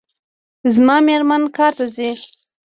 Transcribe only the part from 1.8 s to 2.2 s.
ځي